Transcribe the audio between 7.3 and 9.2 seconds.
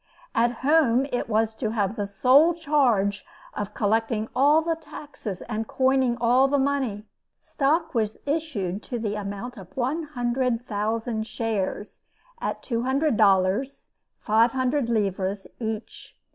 Stock was issued to the